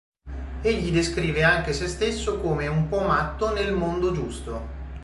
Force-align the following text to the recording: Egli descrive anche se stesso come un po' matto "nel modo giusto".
Egli 0.63 0.91
descrive 0.91 1.43
anche 1.43 1.73
se 1.73 1.87
stesso 1.87 2.39
come 2.39 2.65
un 2.65 2.87
po' 2.89 3.01
matto 3.05 3.53
"nel 3.53 3.71
modo 3.71 4.11
giusto". 4.11 4.67